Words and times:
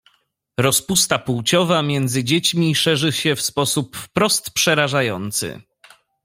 "Rozpusta 0.59 1.19
płciowa 1.19 1.81
między 1.81 2.23
dziećmi 2.23 2.75
szerzy 2.75 3.11
się 3.11 3.35
w 3.35 3.41
sposób 3.41 3.97
wprost 3.97 4.49
przerażający." 4.51 5.61